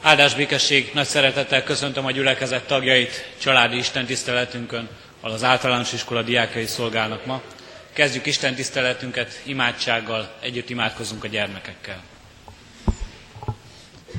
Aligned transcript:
Áldás 0.00 0.34
békesség, 0.34 0.90
nagy 0.94 1.06
szeretettel 1.06 1.62
köszöntöm 1.62 2.04
a 2.06 2.10
gyülekezet 2.10 2.66
tagjait 2.66 3.28
családi 3.38 3.76
Isten 3.76 4.06
tiszteletünkön, 4.06 4.88
ahol 5.20 5.34
az 5.34 5.44
általános 5.44 5.92
iskola 5.92 6.22
diákai 6.22 6.66
szolgálnak 6.66 7.26
ma. 7.26 7.42
Kezdjük 7.92 8.26
Isten 8.26 8.54
tiszteletünket 8.54 9.40
imádsággal, 9.44 10.34
együtt 10.40 10.70
imádkozunk 10.70 11.24
a 11.24 11.26
gyermekekkel. 11.26 12.02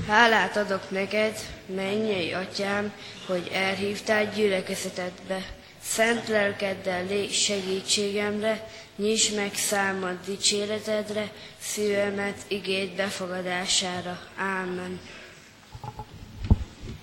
Hálát 0.08 0.58
adok 0.58 0.90
neked, 0.90 1.38
mennyei 1.76 2.34
atyám, 2.34 2.94
hogy 3.26 3.50
elhívtál 3.54 4.34
gyülekezetedbe. 4.36 5.42
Szent 5.84 6.28
lelkeddel 6.28 7.06
légy 7.06 7.34
segítségemre, 7.34 8.68
nyisd 8.96 9.36
meg 9.36 9.54
számad 9.54 10.18
dicséretedre, 10.26 11.32
szívemet 11.60 12.38
igét 12.48 12.96
befogadására. 12.96 14.20
Ámen. 14.38 15.00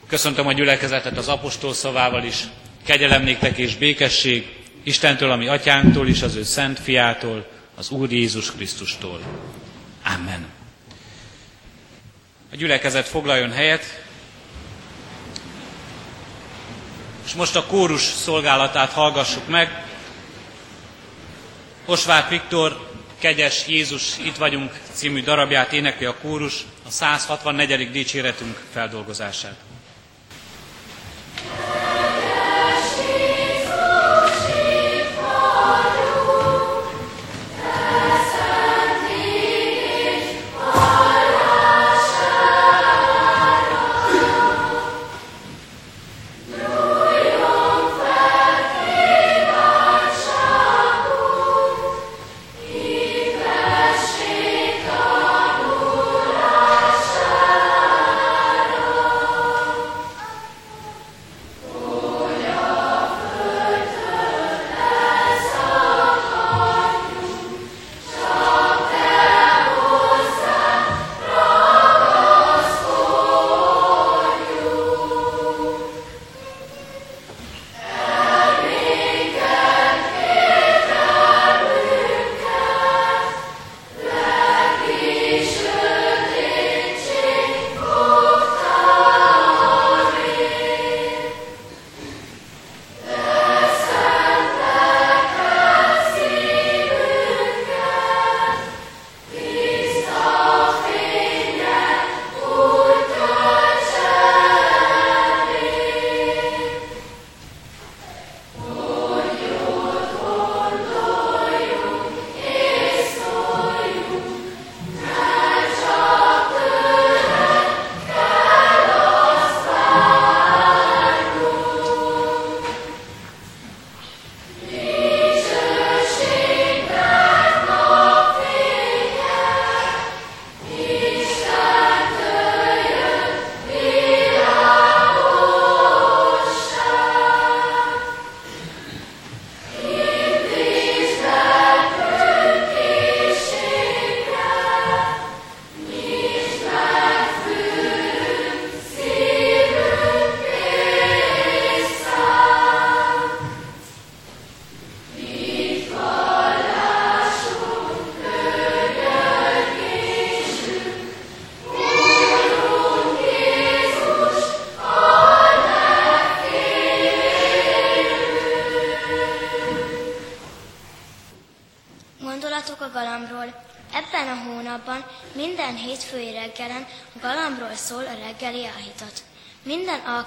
Köszöntöm 0.08 0.46
a 0.46 0.52
gyülekezetet 0.52 1.18
az 1.18 1.28
apostol 1.28 1.74
szavával 1.74 2.24
is. 2.24 2.44
Kegyelem 2.84 3.22
néktek 3.22 3.58
és 3.58 3.76
békesség 3.76 4.56
Istentől, 4.82 5.30
ami 5.30 5.46
atyánktól 5.46 6.08
és 6.08 6.22
az 6.22 6.34
ő 6.34 6.42
szent 6.42 6.80
fiától, 6.80 7.46
az 7.76 7.90
Úr 7.90 8.12
Jézus 8.12 8.52
Krisztustól. 8.52 9.20
Amen. 10.04 10.46
A 12.52 12.56
gyülekezet 12.56 13.08
foglaljon 13.08 13.52
helyet, 13.52 14.04
és 17.26 17.34
most 17.34 17.56
a 17.56 17.66
kórus 17.66 18.02
szolgálatát 18.02 18.92
hallgassuk 18.92 19.48
meg. 19.48 19.84
Osvát 21.84 22.28
Viktor, 22.28 22.90
Kegyes 23.18 23.66
Jézus, 23.66 24.18
itt 24.18 24.36
vagyunk 24.36 24.78
című 24.92 25.22
darabját 25.22 25.72
énekli 25.72 26.04
a 26.04 26.16
kórus, 26.16 26.64
a 26.86 26.90
164. 26.90 27.90
dicséretünk 27.90 28.62
feldolgozását. 28.72 29.65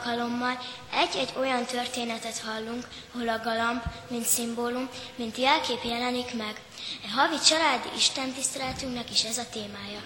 Alkalommal 0.05 0.59
egy-egy 0.93 1.33
olyan 1.39 1.65
történetet 1.65 2.41
hallunk, 2.45 2.87
ahol 3.13 3.29
a 3.29 3.39
galamb, 3.43 3.81
mint 4.07 4.25
szimbólum, 4.25 4.89
mint 5.15 5.37
jelkép 5.37 5.83
jelenik 5.83 6.33
meg. 6.33 6.61
A 7.03 7.19
havi 7.19 7.39
családi 7.45 7.89
istentiszteletünknek 7.95 9.11
is 9.11 9.23
ez 9.23 9.37
a 9.37 9.49
témája. 9.51 10.01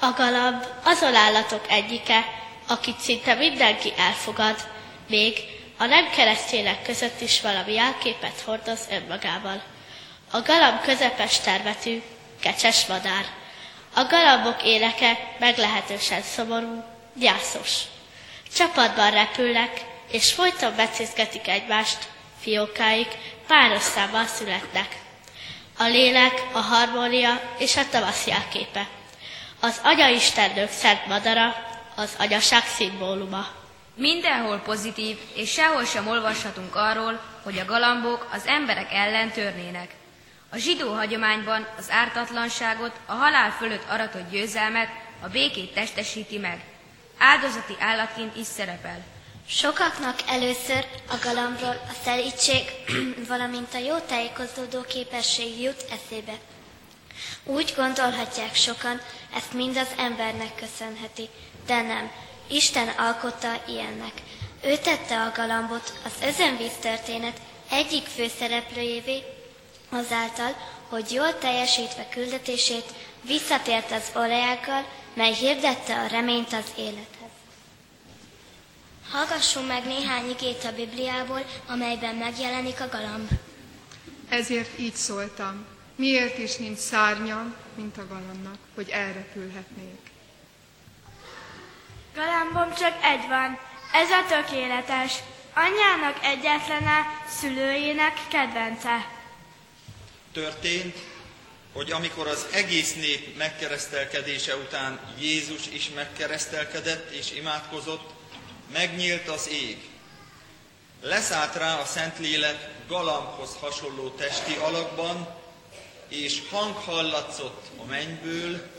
A 0.00 0.12
galamb 0.16 0.66
azon 0.84 1.14
állatok 1.14 1.64
egyike, 1.68 2.24
akit 2.66 2.98
szinte 2.98 3.34
mindenki 3.34 3.92
elfogad, 3.96 4.56
még 5.08 5.38
a 5.78 5.84
nem 5.84 6.10
keresztények 6.10 6.82
között 6.82 7.20
is 7.20 7.40
valami 7.40 7.72
jelképet 7.72 8.40
hordoz 8.44 8.80
önmagával. 8.90 9.62
A 10.30 10.40
galamb 10.40 10.80
közepes 10.80 11.40
termetű, 11.40 12.02
kecses 12.40 12.86
madár. 12.86 13.24
A 13.94 14.04
galambok 14.04 14.62
éleke 14.62 15.34
meglehetősen 15.38 16.22
szomorú, 16.22 16.84
gyászos. 17.20 17.80
Csapatban 18.54 19.10
repülnek, 19.10 19.80
és 20.10 20.32
folyton 20.32 20.76
becézgetik 20.76 21.48
egymást, 21.48 22.08
fiókáik 22.40 23.08
páros 23.46 23.82
számmal 23.82 24.26
születnek. 24.26 24.98
A 25.78 25.84
lélek, 25.84 26.42
a 26.52 26.58
harmónia 26.58 27.40
és 27.58 27.76
a 27.76 27.88
tavasz 27.90 28.26
jelképe. 28.26 28.86
Az 29.60 29.80
anyaistennők 29.82 30.70
szent 30.70 31.06
madara, 31.06 31.54
az 31.96 32.14
anyaság 32.18 32.66
szimbóluma. 32.66 33.46
Mindenhol 33.94 34.58
pozitív, 34.58 35.16
és 35.34 35.50
sehol 35.50 35.84
sem 35.84 36.08
olvashatunk 36.08 36.74
arról, 36.74 37.20
hogy 37.42 37.58
a 37.58 37.64
galambok 37.64 38.28
az 38.32 38.46
emberek 38.46 38.92
ellen 38.92 39.30
törnének. 39.30 39.90
A 40.52 40.56
zsidó 40.56 40.92
hagyományban 40.92 41.66
az 41.78 41.90
ártatlanságot, 41.90 42.92
a 43.06 43.12
halál 43.12 43.50
fölött 43.50 43.90
aratott 43.90 44.30
győzelmet, 44.30 44.88
a 45.20 45.28
békét 45.28 45.74
testesíti 45.74 46.38
meg 46.38 46.69
áldozati 47.20 47.76
állatként 47.78 48.36
is 48.36 48.46
szerepel. 48.46 49.04
Sokaknak 49.48 50.18
először 50.26 50.86
a 51.08 51.14
galambról 51.22 51.80
a 51.88 51.92
szelítség, 52.04 52.64
valamint 53.28 53.74
a 53.74 53.78
jó 53.78 53.98
tájékozódó 53.98 54.80
képesség 54.80 55.60
jut 55.60 55.84
eszébe. 55.90 56.32
Úgy 57.44 57.72
gondolhatják 57.76 58.54
sokan, 58.54 59.00
ezt 59.34 59.52
mind 59.52 59.76
az 59.76 59.88
embernek 59.96 60.54
köszönheti, 60.54 61.28
de 61.66 61.82
nem. 61.82 62.10
Isten 62.48 62.88
alkotta 62.88 63.62
ilyennek. 63.66 64.12
Ő 64.62 64.76
tette 64.76 65.20
a 65.20 65.32
galambot 65.36 65.92
az 66.04 66.28
özönvíz 66.28 66.72
történet 66.80 67.40
egyik 67.70 68.06
főszereplőjévé, 68.06 69.22
azáltal, 69.90 70.56
hogy 70.88 71.12
jól 71.12 71.38
teljesítve 71.38 72.08
küldetését 72.08 72.92
visszatért 73.22 73.92
az 73.92 74.10
olajákkal, 74.14 74.84
mely 75.14 75.32
hirdette 75.32 76.00
a 76.00 76.06
reményt 76.06 76.52
az 76.52 76.72
élethez. 76.76 77.28
Hallgassunk 79.10 79.66
meg 79.66 79.84
néhány 79.84 80.30
igét 80.30 80.64
a 80.64 80.74
Bibliából, 80.74 81.44
amelyben 81.66 82.14
megjelenik 82.14 82.80
a 82.80 82.88
galamb. 82.88 83.28
Ezért 84.28 84.78
így 84.78 84.94
szóltam. 84.94 85.66
Miért 85.96 86.38
is 86.38 86.56
nincs 86.56 86.78
szárnyam, 86.78 87.54
mint 87.74 87.98
a 87.98 88.06
galambnak, 88.06 88.56
hogy 88.74 88.88
elrepülhetnék? 88.88 90.10
Galambom 92.14 92.74
csak 92.74 92.94
egy 93.02 93.28
van, 93.28 93.58
ez 93.92 94.10
a 94.10 94.24
tökéletes. 94.28 95.14
Anyjának 95.54 96.24
egyetlene, 96.24 97.22
szülőjének 97.28 98.18
kedvence. 98.28 99.06
Történt, 100.32 100.96
hogy 101.72 101.90
amikor 101.90 102.26
az 102.26 102.46
egész 102.52 102.94
nép 102.94 103.36
megkeresztelkedése 103.36 104.56
után 104.56 105.00
Jézus 105.18 105.66
is 105.72 105.90
megkeresztelkedett 105.94 107.10
és 107.10 107.32
imádkozott, 107.32 108.10
megnyílt 108.72 109.28
az 109.28 109.48
ég. 109.48 109.78
Leszállt 111.02 111.54
rá 111.54 111.80
a 111.80 111.84
Szentlélek 111.84 112.68
galambhoz 112.88 113.56
hasonló 113.60 114.08
testi 114.08 114.54
alakban, 114.54 115.28
és 116.08 116.42
hang 116.50 116.74
hallatszott 116.74 117.66
a 117.76 117.84
mennyből, 117.84 118.70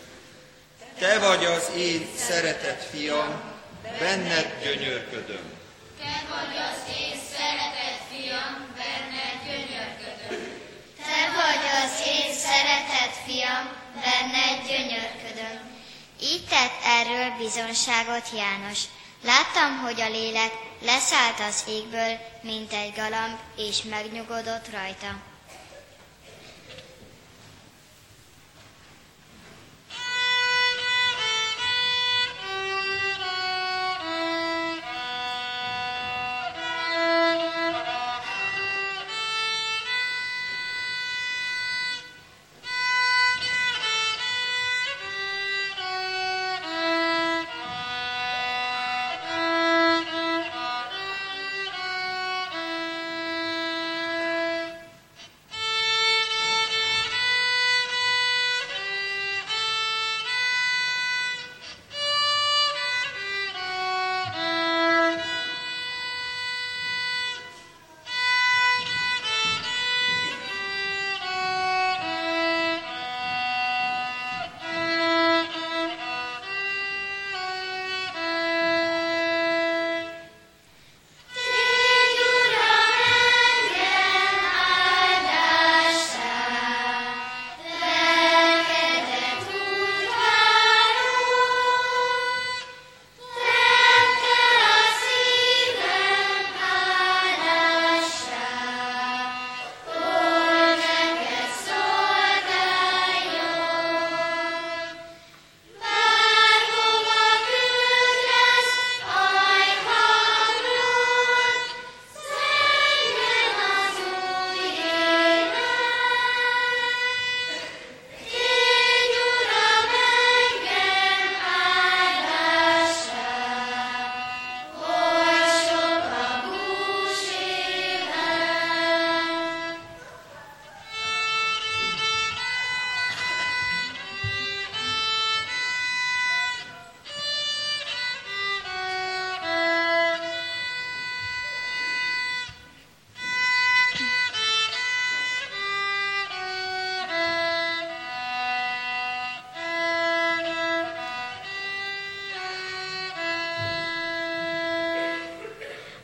te 0.99 1.19
vagy 1.19 1.45
az 1.45 1.71
én 1.77 2.07
szeretett 2.15 2.83
fiam, 2.83 3.41
benned 3.99 4.59
gyönyörködöm. 4.63 5.59
Te 5.97 6.25
vagy 6.29 6.55
az 6.57 6.95
én 7.01 7.19
szeretett 7.35 8.01
fiam, 8.11 8.53
benned 8.77 9.37
gyönyörködöm. 9.45 10.59
Te 10.97 11.21
vagy 11.37 11.65
az 11.83 12.07
én 12.07 12.33
szeretett 12.61 13.15
fiam, 13.25 13.65
benned 13.93 14.67
gyönyörködöm. 14.67 15.59
Így 16.21 16.45
tett 16.49 16.77
erről 16.85 17.37
bizonságot 17.37 18.29
János. 18.35 18.79
Láttam, 19.23 19.77
hogy 19.77 20.01
a 20.01 20.09
lélek 20.09 20.51
leszállt 20.81 21.39
az 21.39 21.63
égből, 21.67 22.17
mint 22.41 22.73
egy 22.73 22.93
galamb, 22.95 23.37
és 23.57 23.83
megnyugodott 23.83 24.69
rajta. 24.71 25.30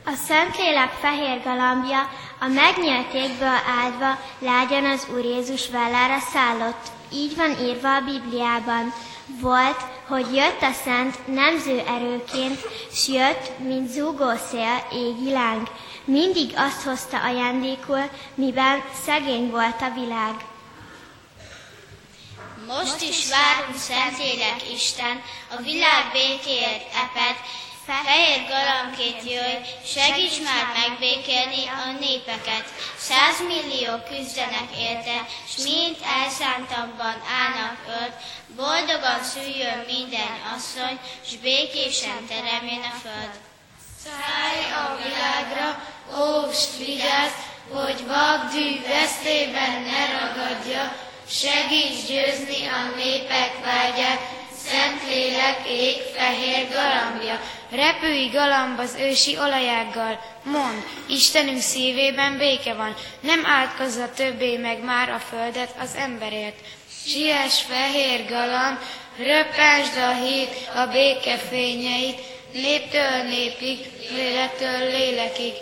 A 0.08 0.14
Szentlélek 0.26 0.92
fehér 1.00 1.42
galambja 1.42 2.10
a 2.40 2.46
megnyílt 2.46 3.14
égből 3.14 3.58
áldva 3.82 4.18
lágyan 4.38 4.84
az 4.84 5.06
Úr 5.14 5.24
Jézus 5.24 5.68
vállára 5.68 6.18
szállott. 6.32 6.86
Így 7.12 7.36
van 7.36 7.50
írva 7.60 7.94
a 7.94 8.00
Bibliában. 8.00 8.92
Volt, 9.40 9.80
hogy 10.06 10.34
jött 10.34 10.62
a 10.62 10.72
szent 10.84 11.26
nemző 11.26 11.78
erőként, 11.78 12.60
s 12.92 13.08
jött, 13.08 13.58
mint 13.58 13.90
zúgó 13.90 14.30
szél, 14.50 14.86
égi 14.92 15.32
láng. 15.32 15.68
Mindig 16.04 16.52
azt 16.56 16.82
hozta 16.82 17.22
ajándékul, 17.22 18.10
miben 18.34 18.82
szegény 19.04 19.50
volt 19.50 19.80
a 19.80 19.92
világ. 19.94 20.34
Most 22.66 23.02
is 23.02 23.28
várunk 23.30 23.78
Szentlélek 23.78 24.70
Isten, 24.74 25.22
a 25.58 25.62
világ 25.62 26.10
békéért 26.12 26.86
eped, 26.94 27.36
Fehér 27.88 28.40
galambként 28.48 29.22
jöjj, 29.32 29.58
segíts 29.94 30.38
már 30.48 30.64
megbékélni 30.80 31.64
a 31.66 31.98
népeket. 32.00 32.66
Százmillió 33.08 33.92
küzdenek 34.08 34.68
érte, 34.88 35.16
s 35.52 35.54
mind 35.62 35.96
elszántabban 36.18 37.16
állnak 37.40 37.78
ölt, 38.00 38.16
boldogan 38.56 39.22
szüljön 39.22 39.80
minden 39.86 40.34
asszony, 40.54 40.98
s 41.28 41.32
békésen 41.36 42.26
teremjen 42.28 42.84
a 42.92 42.94
föld. 43.02 43.34
Szállj 44.04 44.64
a 44.82 44.86
világra, 45.02 45.68
óvst 46.24 46.76
vigyázz, 46.76 47.36
hogy 47.72 48.06
vagdű 48.06 48.68
vesztében 48.88 49.82
ne 49.90 50.02
ragadja, 50.18 50.96
segíts 51.28 52.06
győzni 52.08 52.66
a 52.66 52.96
népek 52.96 53.52
vágyát, 53.64 54.37
Szentlélek 54.70 55.60
ég 55.68 55.96
fehér 56.16 56.68
galambja, 56.68 57.40
Repülj 57.70 58.28
galamb 58.28 58.78
az 58.78 58.96
ősi 59.00 59.38
olajággal, 59.38 60.20
mond, 60.42 60.84
Istenünk 61.08 61.60
szívében 61.60 62.38
béke 62.38 62.74
van, 62.74 62.94
nem 63.20 63.46
átkozza 63.46 64.10
többé 64.12 64.56
meg 64.56 64.84
már 64.84 65.08
a 65.08 65.18
földet 65.18 65.74
az 65.80 65.94
emberért. 65.96 66.58
Siess 67.06 67.62
fehér 67.62 68.26
galamb, 68.28 68.78
röppensd 69.16 69.96
a 69.96 70.12
híd 70.24 70.48
a 70.74 70.86
béke 70.86 71.36
fényeit, 71.36 72.18
néptől 72.52 73.22
népig, 73.22 73.78
lélektől 74.10 74.78
lélekig. 74.78 75.52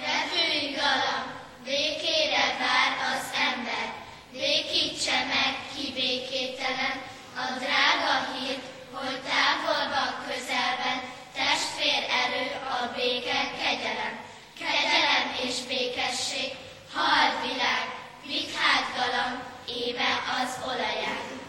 Repülj 0.00 0.74
galamb, 0.74 1.30
békére 1.64 2.56
vár 2.58 2.92
az 3.14 3.24
ember, 3.50 3.92
békítse 4.32 5.24
meg 5.28 5.56
ki 5.74 5.92
békételen, 5.94 7.09
a 7.50 7.58
drága 7.58 8.14
hírt, 8.32 8.64
hogy 8.92 9.20
távolban, 9.32 10.10
közelben, 10.26 10.98
testvér 11.34 12.02
erő, 12.22 12.46
a 12.76 12.92
béke, 12.96 13.40
kegyelem. 13.62 14.14
Kegyelem 14.58 15.26
és 15.44 15.56
békesség, 15.68 16.50
hal 16.94 17.40
világ, 17.42 17.84
vidd 18.26 18.54
hát 18.60 18.86
galamb, 18.96 19.40
éve 19.66 20.10
az 20.40 20.50
olaján. 20.66 21.39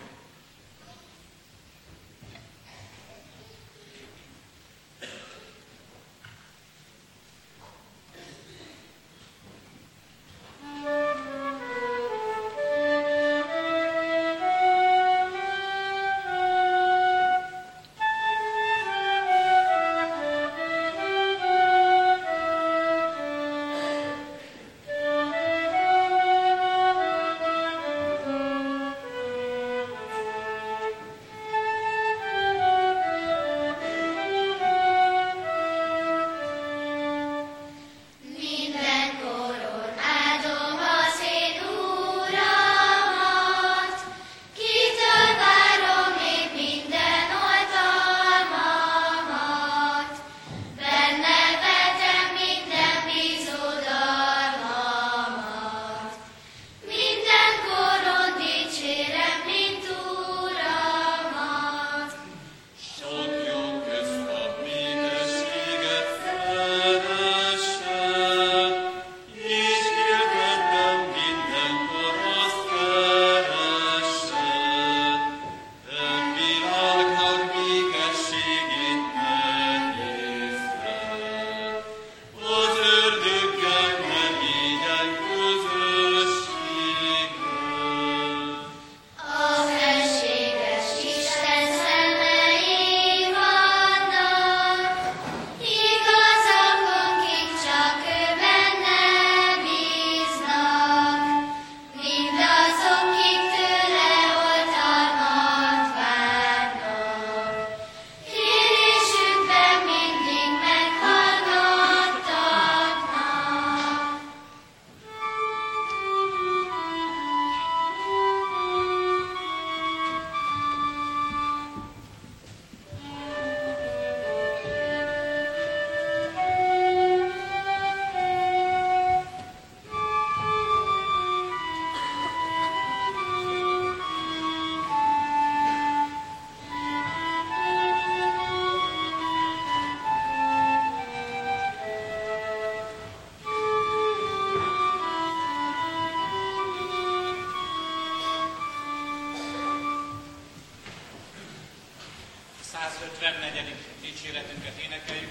154. 153.22 153.74
dicséretünket 154.02 154.74
énekeljük, 154.86 155.30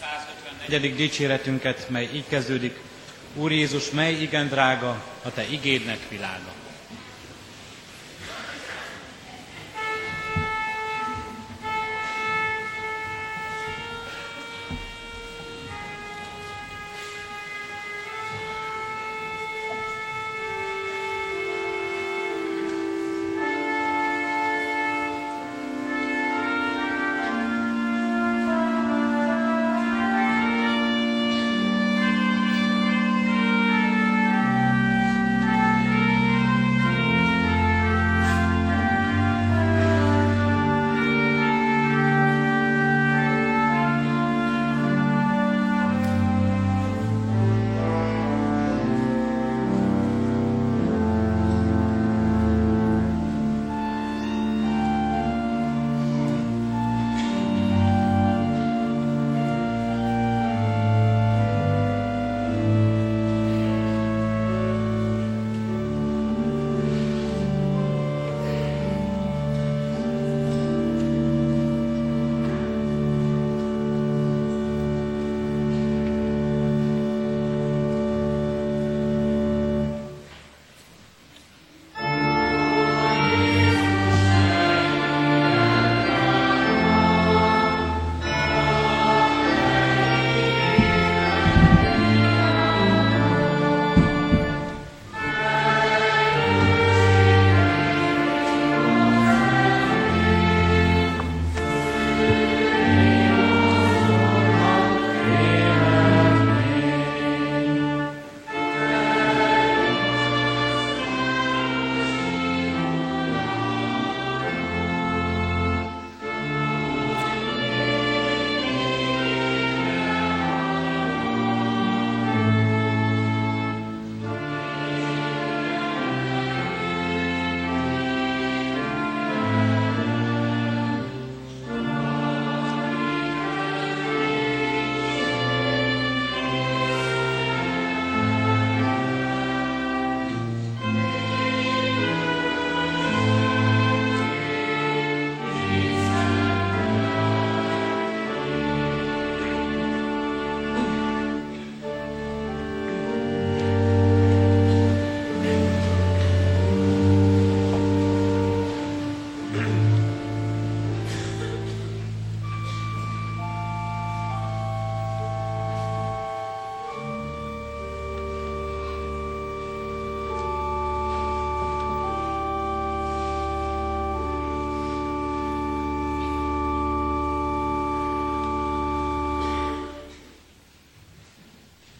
154. 0.00 0.94
dicséretünket, 0.94 1.88
mely 1.88 2.08
így 2.12 2.24
kezdődik. 2.28 2.76
Úr 3.34 3.52
Jézus, 3.52 3.90
mely 3.90 4.12
igen 4.12 4.48
drága, 4.48 5.04
a 5.22 5.32
Te 5.32 5.46
igédnek 5.48 6.08
világa. 6.08 6.61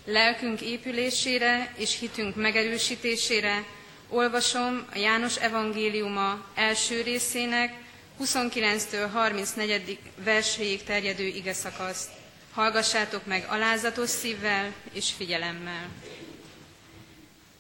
Lelkünk 0.05 0.61
épülésére 0.61 1.73
és 1.77 1.99
hitünk 1.99 2.37
megerősítésére 2.37 3.65
olvasom 4.09 4.87
a 4.95 4.99
János 4.99 5.37
evangéliuma 5.37 6.45
első 6.55 7.01
részének 7.03 7.75
29-től 8.21 9.09
34. 9.13 9.99
verséig 10.25 10.85
terjedő 10.85 11.27
ige 11.27 11.53
szakaszt. 11.53 12.11
Hallgassátok 12.53 13.27
meg 13.27 13.47
alázatos 13.49 14.09
szívvel 14.09 14.73
és 14.93 15.13
figyelemmel. 15.17 15.89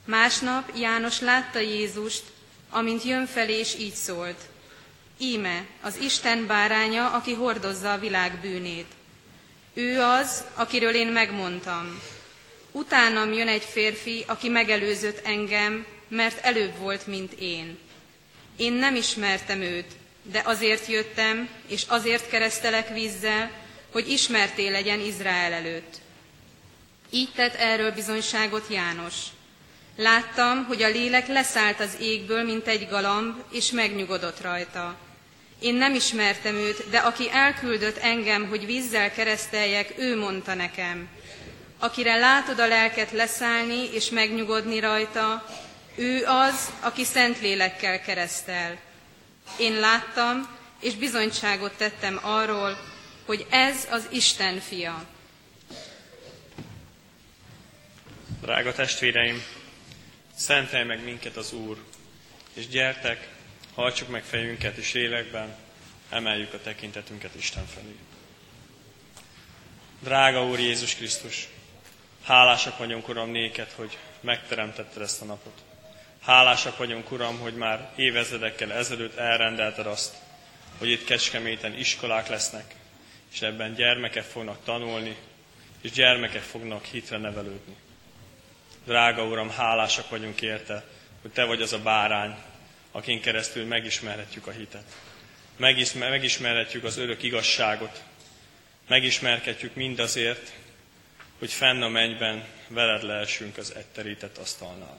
Másnap 0.04 0.72
János 0.76 1.20
látta 1.20 1.58
Jézust, 1.58 2.22
amint 2.70 3.04
jön 3.04 3.26
felé, 3.26 3.58
és 3.58 3.75
így 3.78 3.94
szólt. 3.94 4.40
Íme, 5.18 5.66
az 5.80 5.96
Isten 5.96 6.46
báránya, 6.46 7.11
aki 7.11 7.32
hordozza 7.32 7.92
a 7.92 7.99
világ 7.99 8.38
bűnét. 8.40 8.92
Ő 9.75 10.00
az, 10.00 10.44
akiről 10.54 10.94
én 10.94 11.08
megmondtam. 11.08 12.00
Utánam 12.72 13.32
jön 13.32 13.48
egy 13.48 13.64
férfi, 13.64 14.24
aki 14.26 14.48
megelőzött 14.48 15.26
engem, 15.26 15.86
mert 16.08 16.44
előbb 16.44 16.76
volt, 16.76 17.06
mint 17.06 17.32
én. 17.32 17.78
Én 18.56 18.72
nem 18.72 18.94
ismertem 18.94 19.60
őt, 19.60 19.90
de 20.22 20.42
azért 20.44 20.86
jöttem, 20.86 21.48
és 21.68 21.84
azért 21.88 22.28
keresztelek 22.28 22.88
vízzel, 22.88 23.50
hogy 23.92 24.10
ismerté 24.10 24.68
legyen 24.68 25.00
Izrael 25.00 25.52
előtt. 25.52 26.00
Így 27.10 27.32
tett 27.34 27.54
erről 27.54 27.92
bizonyságot 27.92 28.66
János. 28.70 29.14
Láttam, 29.96 30.64
hogy 30.64 30.82
a 30.82 30.88
lélek 30.88 31.26
leszállt 31.26 31.80
az 31.80 31.96
égből, 32.00 32.42
mint 32.42 32.66
egy 32.66 32.88
galamb, 32.88 33.36
és 33.50 33.70
megnyugodott 33.70 34.40
rajta. 34.40 34.96
Én 35.60 35.74
nem 35.74 35.94
ismertem 35.94 36.54
őt, 36.54 36.90
de 36.90 36.98
aki 36.98 37.30
elküldött 37.30 37.96
engem, 37.96 38.48
hogy 38.48 38.66
vízzel 38.66 39.12
kereszteljek, 39.12 39.94
ő 39.96 40.18
mondta 40.18 40.54
nekem, 40.54 41.08
akire 41.82 42.16
látod 42.16 42.58
a 42.58 42.66
lelket 42.66 43.10
leszállni 43.10 43.92
és 43.92 44.10
megnyugodni 44.10 44.80
rajta, 44.80 45.46
ő 45.96 46.24
az, 46.24 46.72
aki 46.80 47.04
szent 47.04 47.40
lélekkel 47.40 48.00
keresztel. 48.00 48.78
Én 49.58 49.72
láttam, 49.72 50.58
és 50.80 50.94
bizonyságot 50.94 51.72
tettem 51.76 52.18
arról, 52.22 52.78
hogy 53.26 53.46
ez 53.50 53.86
az 53.90 54.06
Isten 54.10 54.60
fia. 54.60 55.06
Drága 58.40 58.72
testvéreim, 58.72 59.42
szentelj 60.36 60.84
meg 60.84 61.04
minket 61.04 61.36
az 61.36 61.52
Úr, 61.52 61.76
és 62.54 62.68
gyertek, 62.68 63.28
hajtsuk 63.74 64.08
meg 64.08 64.24
fejünket, 64.24 64.76
és 64.76 64.92
lélekben 64.92 65.56
emeljük 66.10 66.52
a 66.54 66.60
tekintetünket 66.60 67.34
Isten 67.34 67.66
felé. 67.66 67.96
Drága 70.02 70.44
Úr 70.44 70.58
Jézus 70.58 70.94
Krisztus, 70.94 71.48
Hálásak 72.24 72.78
vagyunk, 72.78 73.08
Uram, 73.08 73.30
néked, 73.30 73.70
hogy 73.74 73.98
megteremtetted 74.20 75.02
ezt 75.02 75.22
a 75.22 75.24
napot. 75.24 75.62
Hálásak 76.20 76.76
vagyunk, 76.76 77.11
Uram, 77.11 77.38
hogy 77.38 77.54
már 77.54 77.90
évezredekkel 77.96 78.72
ezelőtt 78.72 79.16
elrendelted 79.16 79.87
azt, 79.87 80.14
hogy 80.78 80.90
itt 80.90 81.04
Kecskeméten 81.04 81.78
iskolák 81.78 82.28
lesznek, 82.28 82.74
és 83.32 83.42
ebben 83.42 83.74
gyermekek 83.74 84.24
fognak 84.24 84.64
tanulni, 84.64 85.16
és 85.80 85.90
gyermekek 85.90 86.42
fognak 86.42 86.85
hitre 86.85 87.18
nevelődni. 87.18 87.76
Drága 88.85 89.24
Uram, 89.24 89.50
hálásak 89.50 90.08
vagyunk 90.08 90.40
érte, 90.40 90.85
hogy 91.22 91.30
Te 91.30 91.44
vagy 91.44 91.62
az 91.62 91.72
a 91.72 91.82
bárány, 91.82 92.35
akin 92.92 93.20
keresztül 93.20 93.66
megismerhetjük 93.66 94.46
a 94.46 94.50
hitet. 94.50 94.96
megismerhetjük 95.94 96.85
az 96.85 96.96
örök 96.96 97.22
igazságot, 97.22 98.02
megismerkedjük 98.88 99.74
mindazért, 99.74 100.52
hogy 101.42 101.52
fenn 101.52 101.83
a 101.83 101.88
mennyben 101.88 102.44
veled 102.68 103.02
lehessünk 103.02 103.57
az 103.57 103.74
etterített 103.74 104.38
asztalnál. 104.38 104.98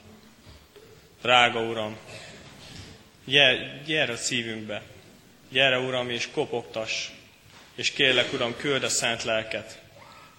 Drága 1.22 1.60
Uram, 1.60 1.96
gyere, 3.24 3.80
gyere 3.86 4.12
a 4.12 4.16
szívünkbe, 4.16 4.82
gyere 5.48 5.78
Uram, 5.78 6.10
és 6.10 6.28
kopogtass, 6.32 7.08
és 7.74 7.90
kérlek 7.90 8.32
Uram, 8.32 8.56
küld 8.56 8.82
a 8.82 8.88
szent 8.88 9.22
lelket, 9.22 9.80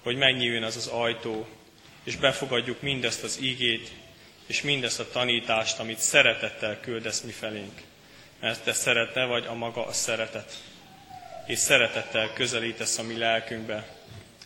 hogy 0.03 0.15
megnyíljon 0.15 0.63
az 0.63 0.75
az 0.75 0.87
ajtó, 0.87 1.47
és 2.03 2.15
befogadjuk 2.15 2.81
mindezt 2.81 3.23
az 3.23 3.39
ígét, 3.41 3.91
és 4.45 4.61
mindezt 4.61 4.99
a 4.99 5.09
tanítást, 5.09 5.79
amit 5.79 5.99
szeretettel 5.99 6.79
küldesz 6.79 7.21
mi 7.21 7.31
felénk. 7.31 7.81
Mert 8.39 8.63
te 8.63 8.73
szerete 8.73 9.23
vagy 9.23 9.45
a 9.45 9.53
maga 9.53 9.85
a 9.85 9.93
szeretet. 9.93 10.53
És 11.45 11.57
szeretettel 11.59 12.33
közelítesz 12.33 12.97
a 12.97 13.03
mi 13.03 13.17
lelkünkbe, 13.17 13.95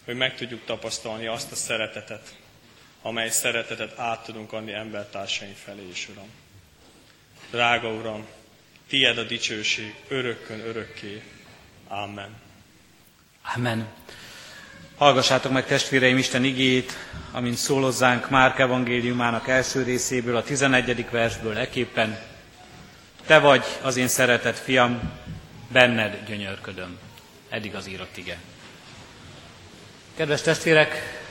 hogy 0.10 0.18
meg 0.18 0.36
tudjuk 0.36 0.66
tapasztalni 0.66 1.28
azt 1.28 1.52
a 1.52 1.56
szeretetet, 1.56 2.36
amely 3.02 3.30
szeretetet 3.30 4.00
át 4.00 4.24
tudunk 4.24 4.54
adni 4.54 4.74
embertársaink 4.74 5.56
felé 5.56 5.88
is, 5.92 6.08
Uram. 6.10 6.30
Drága 7.52 7.88
Uram, 7.88 8.26
tied 8.88 9.18
a 9.18 9.24
dicsőség 9.24 9.96
örökkön 10.08 10.60
örökké. 10.60 11.24
Amen. 11.88 12.30
Amen. 13.56 13.88
Hallgassátok 14.98 15.52
meg 15.52 15.66
testvéreim 15.66 16.18
Isten 16.18 16.44
igét, 16.44 16.94
amint 17.32 17.58
szólozzánk 17.58 18.30
Márk 18.30 18.60
evangéliumának 18.60 19.48
első 19.48 19.84
részéből, 19.84 20.36
a 20.36 20.44
11. 20.44 21.10
versből 21.10 21.58
eképpen. 21.58 22.20
Te 23.26 23.40
vagy 23.40 23.64
az 23.82 23.98
én 23.98 24.08
szeretett 24.08 24.58
fiam, 24.58 25.12
benned 25.68 26.26
gyönyörködöm. 26.28 26.98
Eddig 27.50 27.76
az 27.76 27.88
írott 27.88 28.18
ige. 28.18 28.40
Kedves 30.20 30.42
testvérek, 30.42 31.22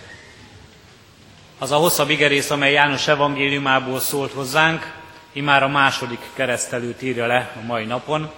az 1.59 1.70
a 1.70 1.77
hosszabb 1.77 2.11
igerész, 2.11 2.51
amely 2.51 2.72
János 2.72 3.09
evangéliumából 3.09 4.01
szólt 4.01 4.33
hozzánk, 4.33 4.92
imár 5.33 5.62
a 5.62 5.68
második 5.68 6.18
keresztelőt 6.35 7.03
írja 7.03 7.27
le 7.27 7.53
a 7.57 7.66
mai 7.66 7.85
napon. 7.85 8.31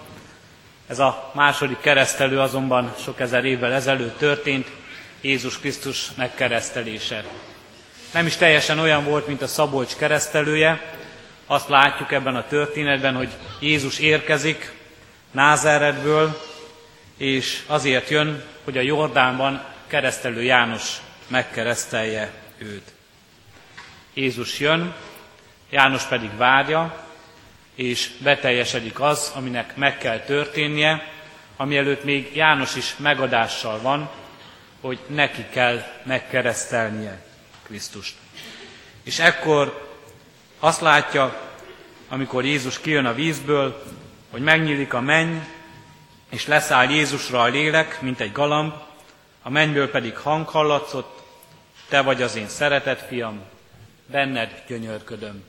Ez 0.86 0.98
a 0.98 1.30
második 1.34 1.80
keresztelő 1.80 2.40
azonban 2.40 2.94
sok 3.02 3.20
ezer 3.20 3.44
évvel 3.44 3.72
ezelőtt 3.72 4.18
történt, 4.18 4.66
Jézus 5.20 5.58
Krisztus 5.58 6.14
megkeresztelése. 6.16 7.24
Nem 8.12 8.26
is 8.26 8.36
teljesen 8.36 8.78
olyan 8.78 9.04
volt, 9.04 9.26
mint 9.26 9.42
a 9.42 9.46
Szabolcs 9.46 9.96
keresztelője. 9.96 10.94
Azt 11.46 11.68
látjuk 11.68 12.12
ebben 12.12 12.36
a 12.36 12.46
történetben, 12.46 13.14
hogy 13.14 13.30
Jézus 13.60 13.98
érkezik 13.98 14.72
Názáretből, 15.30 16.40
és 17.16 17.62
azért 17.66 18.08
jön, 18.08 18.42
hogy 18.64 18.78
a 18.78 18.82
Jordánban 18.82 19.78
keresztelő 19.90 20.42
János 20.42 20.96
megkeresztelje 21.26 22.33
őt. 22.59 22.92
Jézus 24.14 24.61
jön, 24.61 24.94
János 25.70 26.03
pedig 26.03 26.37
várja, 26.37 27.05
és 27.74 28.11
beteljesedik 28.18 29.00
az, 29.00 29.33
aminek 29.35 29.76
meg 29.76 29.98
kell 29.98 30.18
történnie, 30.18 31.12
ami 31.57 31.76
előtt 31.76 32.05
még 32.05 32.37
János 32.37 32.76
is 32.76 32.94
megadással 32.96 33.81
van, 33.81 34.11
hogy 34.81 34.98
neki 35.07 35.44
kell 35.53 35.83
megkeresztelnie 36.03 37.22
Krisztust. 37.62 38.14
És 39.03 39.18
ekkor 39.18 39.88
azt 40.59 40.81
látja, 40.81 41.50
amikor 42.09 42.44
Jézus 42.44 42.81
kijön 42.81 43.07
a 43.07 43.14
vízből, 43.14 43.83
hogy 44.31 44.42
megnyílik 44.42 44.94
a 44.94 45.00
menny, 45.00 45.37
és 46.29 46.46
leszáll 46.46 46.90
Jézusra 46.90 47.40
a 47.40 47.46
lélek, 47.46 48.00
mint 48.00 48.20
egy 48.20 48.33
galamb, 48.33 48.72
a 49.50 49.52
mennyből 49.52 49.90
pedig 49.90 50.16
hang 50.16 50.48
hallatszott, 50.48 51.22
te 51.88 52.00
vagy 52.00 52.22
az 52.22 52.36
én 52.36 52.48
szeretett 52.48 53.06
fiam, 53.06 53.40
benned 54.06 54.62
gyönyörködöm. 54.66 55.44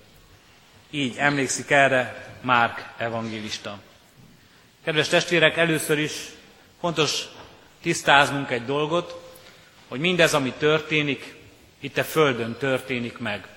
Így 0.89 1.15
emlékszik 1.17 1.69
erre 1.69 2.29
Márk 2.41 2.93
evangélista. 2.97 3.79
Kedves 4.83 5.07
testvérek, 5.07 5.57
először 5.57 5.99
is 5.99 6.11
fontos 6.79 7.23
tisztáznunk 7.81 8.51
egy 8.51 8.65
dolgot, 8.65 9.35
hogy 9.87 9.99
mindez, 9.99 10.33
ami 10.33 10.53
történik, 10.57 11.35
itt 11.79 11.97
a 11.97 12.03
Földön 12.03 12.55
történik 12.59 13.17
meg. 13.17 13.47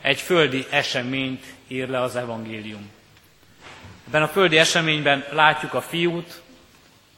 Egy 0.00 0.20
földi 0.20 0.66
eseményt 0.70 1.44
ír 1.68 1.88
le 1.88 2.00
az 2.00 2.16
evangélium. 2.16 2.90
Ebben 4.06 4.22
a 4.22 4.28
földi 4.28 4.58
eseményben 4.58 5.24
látjuk 5.32 5.74
a 5.74 5.80
fiút, 5.80 6.40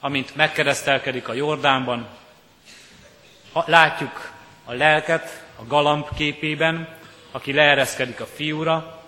amint 0.00 0.36
megkeresztelkedik 0.36 1.28
a 1.28 1.32
Jordánban, 1.32 2.20
látjuk 3.64 4.32
a 4.64 4.72
lelket 4.72 5.44
a 5.56 5.66
galamb 5.66 6.06
képében, 6.14 6.88
aki 7.30 7.52
leereszkedik 7.52 8.20
a 8.20 8.26
fiúra, 8.26 9.02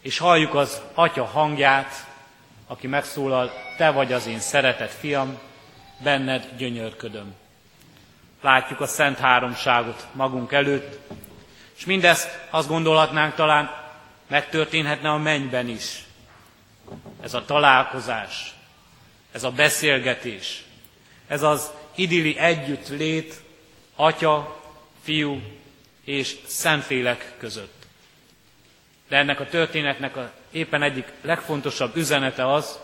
és 0.00 0.18
halljuk 0.18 0.54
az 0.54 0.80
atya 0.94 1.24
hangját, 1.24 2.06
aki 2.66 2.86
megszólal, 2.86 3.52
te 3.76 3.90
vagy 3.90 4.12
az 4.12 4.26
én 4.26 4.40
szeretett 4.40 4.92
fiam, 4.92 5.38
benned 6.02 6.48
gyönyörködöm. 6.56 7.34
Látjuk 8.40 8.80
a 8.80 8.86
Szent 8.86 9.18
Háromságot 9.18 10.06
magunk 10.12 10.52
előtt, 10.52 10.98
és 11.76 11.84
mindezt 11.84 12.38
azt 12.50 12.68
gondolhatnánk 12.68 13.34
talán 13.34 13.70
megtörténhetne 14.28 15.10
a 15.10 15.16
mennyben 15.16 15.68
is. 15.68 16.04
Ez 17.22 17.34
a 17.34 17.44
találkozás, 17.44 18.54
ez 19.32 19.44
a 19.44 19.50
beszélgetés, 19.50 20.64
ez 21.26 21.42
az 21.42 21.70
idilli 21.94 22.38
együttlét 22.38 23.41
Atya, 24.02 24.60
Fiú 25.02 25.40
és 26.04 26.36
Szentlélek 26.46 27.34
között. 27.38 27.86
De 29.08 29.16
ennek 29.16 29.40
a 29.40 29.46
történetnek 29.46 30.16
a 30.16 30.32
éppen 30.50 30.82
egyik 30.82 31.12
legfontosabb 31.20 31.96
üzenete 31.96 32.52
az, 32.52 32.78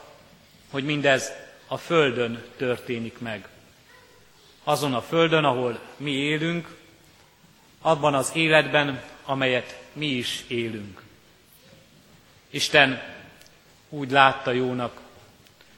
hogy 0.70 0.84
mindez 0.84 1.32
a 1.66 1.76
Földön 1.76 2.44
történik 2.56 3.18
meg. 3.18 3.48
Azon 4.64 4.94
a 4.94 5.02
Földön, 5.02 5.44
ahol 5.44 5.80
mi 5.96 6.10
élünk, 6.10 6.76
abban 7.80 8.14
az 8.14 8.30
életben, 8.34 9.02
amelyet 9.24 9.80
mi 9.92 10.06
is 10.06 10.44
élünk. 10.48 11.02
Isten 12.50 13.02
úgy 13.88 14.10
látta 14.10 14.50
jónak, 14.50 15.00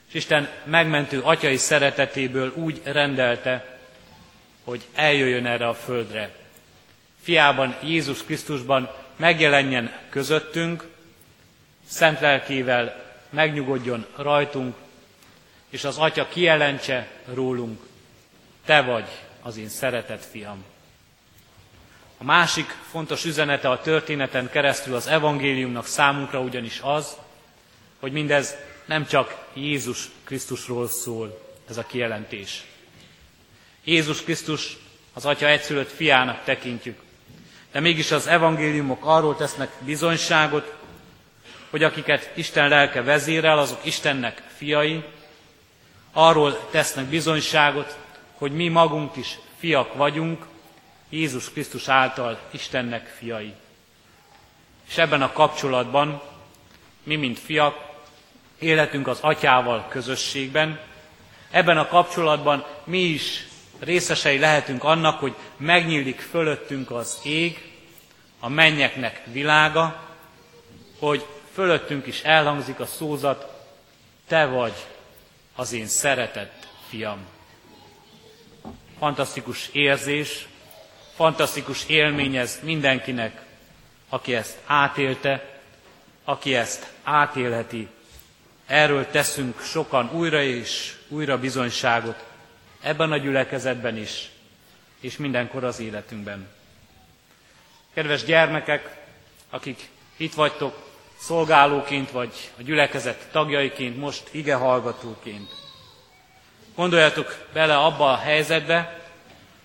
és 0.08 0.14
Isten 0.14 0.48
megmentő 0.64 1.20
atyai 1.20 1.56
szeretetéből 1.56 2.52
úgy 2.54 2.80
rendelte, 2.84 3.69
hogy 4.64 4.86
eljöjjön 4.94 5.46
erre 5.46 5.68
a 5.68 5.74
földre. 5.74 6.34
Fiában, 7.22 7.76
Jézus 7.82 8.24
Krisztusban 8.24 8.90
megjelenjen 9.16 9.92
közöttünk, 10.10 10.84
szent 11.88 12.20
lelkével 12.20 13.04
megnyugodjon 13.30 14.06
rajtunk, 14.16 14.74
és 15.70 15.84
az 15.84 15.98
Atya 15.98 16.28
kijelentse 16.28 17.08
rólunk, 17.34 17.80
te 18.64 18.82
vagy 18.82 19.08
az 19.42 19.56
én 19.56 19.68
szeretett 19.68 20.24
fiam. 20.24 20.64
A 22.18 22.24
másik 22.24 22.76
fontos 22.90 23.24
üzenete 23.24 23.70
a 23.70 23.80
történeten 23.80 24.50
keresztül 24.50 24.94
az 24.94 25.06
evangéliumnak 25.06 25.86
számunkra 25.86 26.40
ugyanis 26.40 26.80
az, 26.82 27.16
hogy 28.00 28.12
mindez 28.12 28.56
nem 28.84 29.06
csak 29.06 29.46
Jézus 29.52 30.08
Krisztusról 30.24 30.88
szól, 30.88 31.40
ez 31.68 31.76
a 31.76 31.86
kijelentés. 31.86 32.64
Jézus 33.84 34.22
Krisztus 34.22 34.76
az 35.12 35.26
Atya 35.26 35.46
egyszülött 35.46 35.90
fiának 35.90 36.44
tekintjük. 36.44 37.00
De 37.72 37.80
mégis 37.80 38.10
az 38.10 38.26
evangéliumok 38.26 39.04
arról 39.04 39.36
tesznek 39.36 39.70
bizonyságot, 39.78 40.74
hogy 41.70 41.82
akiket 41.82 42.30
Isten 42.34 42.68
lelke 42.68 43.02
vezérel, 43.02 43.58
azok 43.58 43.84
Istennek 43.84 44.42
fiai, 44.56 45.04
arról 46.12 46.68
tesznek 46.70 47.04
bizonyságot, 47.04 47.98
hogy 48.34 48.52
mi 48.52 48.68
magunk 48.68 49.16
is 49.16 49.38
fiak 49.58 49.94
vagyunk, 49.94 50.46
Jézus 51.08 51.50
Krisztus 51.50 51.88
által 51.88 52.38
Istennek 52.50 53.06
fiai. 53.18 53.52
És 54.88 54.98
ebben 54.98 55.22
a 55.22 55.32
kapcsolatban 55.32 56.22
mi, 57.02 57.16
mint 57.16 57.38
fiak, 57.38 57.88
életünk 58.58 59.06
az 59.06 59.18
atyával 59.20 59.86
közösségben, 59.88 60.80
ebben 61.50 61.78
a 61.78 61.88
kapcsolatban 61.88 62.66
mi 62.84 62.98
is 62.98 63.46
részesei 63.80 64.38
lehetünk 64.38 64.84
annak, 64.84 65.20
hogy 65.20 65.34
megnyílik 65.56 66.20
fölöttünk 66.20 66.90
az 66.90 67.18
ég, 67.24 67.72
a 68.40 68.48
mennyeknek 68.48 69.22
világa, 69.32 70.08
hogy 70.98 71.26
fölöttünk 71.52 72.06
is 72.06 72.22
elhangzik 72.22 72.80
a 72.80 72.86
szózat, 72.86 73.66
te 74.26 74.46
vagy 74.46 74.74
az 75.54 75.72
én 75.72 75.86
szeretett 75.86 76.66
fiam. 76.88 77.18
Fantasztikus 78.98 79.68
érzés, 79.72 80.46
fantasztikus 81.14 81.84
élmény 81.86 82.36
ez 82.36 82.60
mindenkinek, 82.62 83.42
aki 84.08 84.34
ezt 84.34 84.58
átélte, 84.66 85.60
aki 86.24 86.54
ezt 86.54 86.92
átélheti 87.02 87.88
Erről 88.70 89.06
teszünk 89.10 89.60
sokan 89.60 90.10
újra 90.12 90.42
és 90.42 90.96
újra 91.08 91.38
bizonyságot, 91.38 92.24
ebben 92.80 93.12
a 93.12 93.16
gyülekezetben 93.16 93.96
is, 93.96 94.30
és 95.00 95.16
mindenkor 95.16 95.64
az 95.64 95.80
életünkben. 95.80 96.48
Kedves 97.94 98.24
gyermekek, 98.24 98.96
akik 99.50 99.88
itt 100.16 100.34
vagytok 100.34 100.88
szolgálóként, 101.18 102.10
vagy 102.10 102.50
a 102.58 102.62
gyülekezet 102.62 103.28
tagjaiként, 103.30 103.96
most 103.96 104.28
ige 104.30 104.54
hallgatóként. 104.54 105.50
Gondoljatok 106.74 107.46
bele 107.52 107.76
abba 107.78 108.12
a 108.12 108.16
helyzetbe, 108.16 109.00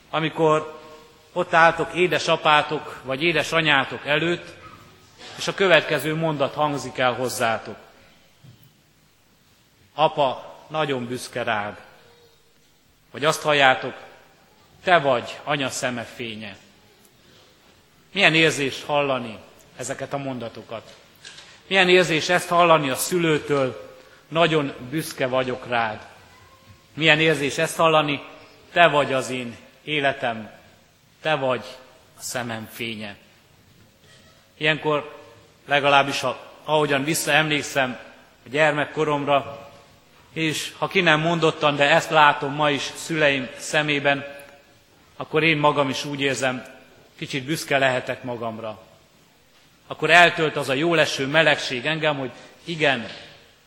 amikor 0.09 0.79
ott 1.33 1.53
álltok 1.53 1.93
édesapátok 1.93 3.01
vagy 3.03 3.23
édesanyátok 3.23 4.05
előtt, 4.05 4.53
és 5.37 5.47
a 5.47 5.53
következő 5.53 6.15
mondat 6.15 6.53
hangzik 6.53 6.97
el 6.97 7.13
hozzátok. 7.13 7.77
Apa, 9.93 10.55
nagyon 10.67 11.05
büszke 11.05 11.43
rád. 11.43 11.84
Vagy 13.15 13.25
azt 13.25 13.41
halljátok, 13.41 13.93
te 14.83 14.97
vagy 14.99 15.39
anya 15.43 15.69
szeme 15.69 16.03
fénye. 16.03 16.57
Milyen 18.11 18.35
érzés 18.35 18.83
hallani 18.83 19.37
ezeket 19.77 20.13
a 20.13 20.17
mondatokat? 20.17 20.95
Milyen 21.67 21.89
érzés 21.89 22.29
ezt 22.29 22.47
hallani 22.47 22.89
a 22.89 22.95
szülőtől, 22.95 23.95
nagyon 24.27 24.73
büszke 24.89 25.27
vagyok 25.27 25.67
rád. 25.67 26.07
Milyen 26.93 27.19
érzés 27.19 27.57
ezt 27.57 27.75
hallani, 27.75 28.23
te 28.71 28.87
vagy 28.87 29.13
az 29.13 29.29
én 29.29 29.57
életem, 29.83 30.51
te 31.21 31.35
vagy 31.35 31.63
a 32.17 32.21
szemem 32.21 32.69
fénye. 32.71 33.15
Ilyenkor 34.57 35.19
legalábbis, 35.65 36.23
ahogyan 36.63 37.03
visszaemlékszem 37.03 37.99
a 38.45 38.49
gyermekkoromra, 38.49 39.64
és 40.35 40.73
ha 40.77 40.87
ki 40.87 41.01
nem 41.01 41.19
mondottan, 41.19 41.75
de 41.75 41.89
ezt 41.89 42.09
látom 42.09 42.53
ma 42.53 42.69
is 42.69 42.91
szüleim 42.95 43.49
szemében, 43.57 44.25
akkor 45.15 45.43
én 45.43 45.57
magam 45.57 45.89
is 45.89 46.05
úgy 46.05 46.21
érzem, 46.21 46.65
kicsit 47.17 47.43
büszke 47.43 47.77
lehetek 47.77 48.23
magamra. 48.23 48.81
Akkor 49.87 50.09
eltölt 50.09 50.55
az 50.55 50.69
a 50.69 50.73
jó 50.73 50.93
leső 50.93 51.27
melegség 51.27 51.85
engem, 51.85 52.17
hogy 52.17 52.31
igen, 52.63 53.07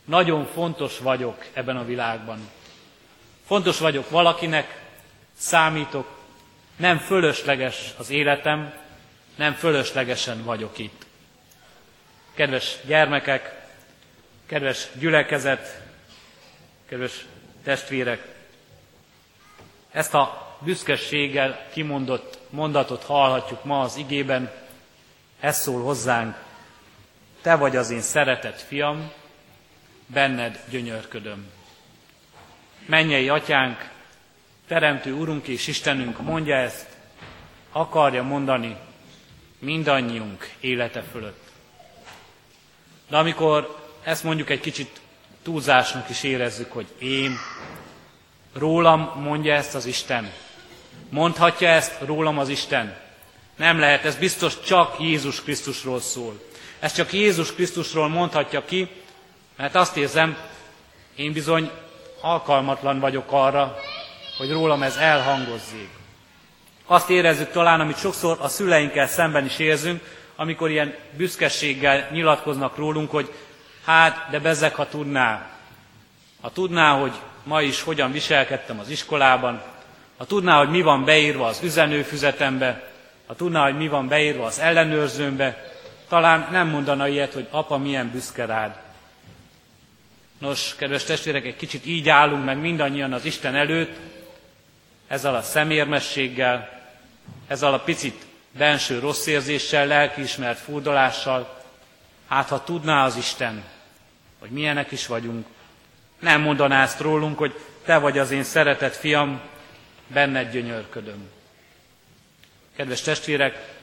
nagyon 0.04 0.46
fontos 0.46 0.98
vagyok 0.98 1.44
ebben 1.52 1.76
a 1.76 1.84
világban. 1.84 2.50
Fontos 3.46 3.78
vagyok 3.78 4.10
valakinek, 4.10 4.80
számítok, 5.36 6.18
nem 6.76 6.98
fölösleges 6.98 7.92
az 7.96 8.10
életem, 8.10 8.74
nem 9.36 9.52
fölöslegesen 9.52 10.44
vagyok 10.44 10.78
itt. 10.78 11.06
Kedves 12.34 12.76
gyermekek, 12.86 13.66
kedves 14.46 14.86
gyülekezet, 14.98 15.86
kedves 16.88 17.26
testvérek, 17.64 18.36
ezt 19.90 20.14
a 20.14 20.56
büszkeséggel 20.60 21.66
kimondott 21.72 22.38
mondatot 22.50 23.02
hallhatjuk 23.02 23.64
ma 23.64 23.80
az 23.80 23.96
igében, 23.96 24.50
ez 25.40 25.58
szól 25.60 25.82
hozzánk, 25.82 26.36
te 27.42 27.54
vagy 27.54 27.76
az 27.76 27.90
én 27.90 28.00
szeretett 28.00 28.60
fiam, 28.60 29.12
benned 30.06 30.60
gyönyörködöm. 30.70 31.50
Mennyei 32.86 33.28
atyánk, 33.28 33.90
teremtő 34.66 35.12
Urunk 35.14 35.46
és 35.46 35.66
Istenünk 35.66 36.20
mondja 36.20 36.56
ezt, 36.56 36.86
akarja 37.72 38.22
mondani 38.22 38.76
mindannyiunk 39.58 40.50
élete 40.60 41.02
fölött. 41.02 41.50
De 43.08 43.16
amikor 43.16 43.86
ezt 44.02 44.24
mondjuk 44.24 44.50
egy 44.50 44.60
kicsit 44.60 45.00
túlzásnak 45.48 46.08
is 46.08 46.22
érezzük, 46.22 46.72
hogy 46.72 46.86
én, 46.98 47.38
rólam 48.54 49.12
mondja 49.22 49.54
ezt 49.54 49.74
az 49.74 49.86
Isten. 49.86 50.32
Mondhatja 51.08 51.68
ezt 51.68 51.92
rólam 52.00 52.38
az 52.38 52.48
Isten. 52.48 52.96
Nem 53.56 53.78
lehet, 53.78 54.04
ez 54.04 54.16
biztos 54.16 54.60
csak 54.60 55.00
Jézus 55.00 55.42
Krisztusról 55.42 56.00
szól. 56.00 56.40
Ez 56.78 56.92
csak 56.92 57.12
Jézus 57.12 57.54
Krisztusról 57.54 58.08
mondhatja 58.08 58.64
ki, 58.64 58.88
mert 59.56 59.74
azt 59.74 59.96
érzem, 59.96 60.36
én 61.16 61.32
bizony 61.32 61.70
alkalmatlan 62.20 62.98
vagyok 63.00 63.26
arra, 63.32 63.78
hogy 64.38 64.50
rólam 64.50 64.82
ez 64.82 64.96
elhangozzék. 64.96 65.90
Azt 66.86 67.10
érezzük 67.10 67.50
talán, 67.50 67.80
amit 67.80 67.98
sokszor 67.98 68.36
a 68.40 68.48
szüleinkkel 68.48 69.06
szemben 69.06 69.44
is 69.44 69.58
érzünk, 69.58 70.02
amikor 70.36 70.70
ilyen 70.70 70.94
büszkeséggel 71.16 72.08
nyilatkoznak 72.12 72.76
rólunk, 72.76 73.10
hogy 73.10 73.32
hát, 73.88 74.30
de 74.30 74.38
bezzek, 74.38 74.74
ha 74.74 74.88
tudná. 74.88 75.46
Ha 76.40 76.50
tudná, 76.50 76.92
hogy 76.92 77.12
ma 77.42 77.62
is 77.62 77.82
hogyan 77.82 78.12
viselkedtem 78.12 78.78
az 78.78 78.88
iskolában, 78.88 79.62
ha 80.16 80.24
tudná, 80.24 80.58
hogy 80.58 80.70
mi 80.70 80.82
van 80.82 81.04
beírva 81.04 81.46
az 81.46 81.62
üzenőfüzetembe, 81.62 82.90
ha 83.26 83.34
tudná, 83.34 83.62
hogy 83.62 83.76
mi 83.76 83.88
van 83.88 84.08
beírva 84.08 84.44
az 84.44 84.58
ellenőrzőmbe, 84.58 85.72
talán 86.08 86.48
nem 86.50 86.68
mondana 86.68 87.08
ilyet, 87.08 87.32
hogy 87.32 87.48
apa 87.50 87.78
milyen 87.78 88.10
büszke 88.10 88.44
rád. 88.46 88.76
Nos, 90.38 90.74
kedves 90.76 91.04
testvérek, 91.04 91.44
egy 91.44 91.56
kicsit 91.56 91.86
így 91.86 92.08
állunk 92.08 92.44
meg 92.44 92.58
mindannyian 92.58 93.12
az 93.12 93.24
Isten 93.24 93.54
előtt, 93.54 93.96
ezzel 95.06 95.34
a 95.34 95.42
szemérmességgel, 95.42 96.82
ezzel 97.46 97.72
a 97.72 97.80
picit 97.80 98.26
benső 98.50 98.98
rossz 98.98 99.26
érzéssel, 99.26 99.86
lelkiismert 99.86 100.58
furdalással, 100.58 101.62
hát 102.28 102.48
ha 102.48 102.64
tudná 102.64 103.04
az 103.04 103.16
Isten, 103.16 103.62
hogy 104.38 104.50
milyenek 104.50 104.90
is 104.90 105.06
vagyunk, 105.06 105.46
nem 106.18 106.40
mondaná 106.40 106.82
ezt 106.82 107.00
rólunk, 107.00 107.38
hogy 107.38 107.54
te 107.84 107.98
vagy 107.98 108.18
az 108.18 108.30
én 108.30 108.42
szeretett 108.42 108.94
fiam, 108.94 109.40
benned 110.06 110.52
gyönyörködöm. 110.52 111.28
Kedves 112.76 113.00
testvérek, 113.00 113.76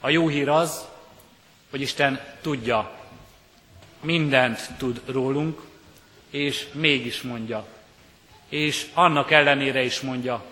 a 0.00 0.08
jó 0.08 0.28
hír 0.28 0.48
az, 0.48 0.84
hogy 1.70 1.80
Isten 1.80 2.20
tudja, 2.40 2.98
mindent 4.00 4.70
tud 4.78 5.00
rólunk, 5.06 5.60
és 6.30 6.66
mégis 6.72 7.22
mondja, 7.22 7.66
és 8.48 8.86
annak 8.94 9.30
ellenére 9.30 9.82
is 9.82 10.00
mondja, 10.00 10.44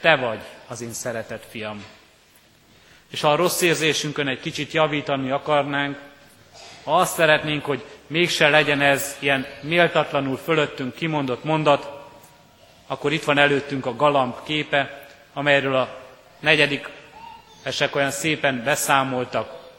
te 0.00 0.16
vagy 0.16 0.40
az 0.66 0.80
én 0.80 0.92
szeretett 0.92 1.46
fiam. 1.50 1.84
És 3.10 3.20
ha 3.20 3.32
a 3.32 3.36
rossz 3.36 3.60
érzésünkön 3.60 4.28
egy 4.28 4.40
kicsit 4.40 4.72
javítani 4.72 5.30
akarnánk, 5.30 5.98
azt 6.94 7.14
szeretnénk, 7.14 7.64
hogy 7.64 7.84
mégse 8.06 8.48
legyen 8.48 8.80
ez 8.80 9.16
ilyen 9.18 9.46
méltatlanul 9.60 10.36
fölöttünk 10.36 10.94
kimondott 10.94 11.44
mondat, 11.44 11.90
akkor 12.86 13.12
itt 13.12 13.24
van 13.24 13.38
előttünk 13.38 13.86
a 13.86 13.96
galamb 13.96 14.34
képe, 14.44 15.08
amelyről 15.32 15.74
a 15.74 15.88
negyedik 16.40 16.88
esek 17.62 17.96
olyan 17.96 18.10
szépen 18.10 18.62
beszámoltak, 18.64 19.70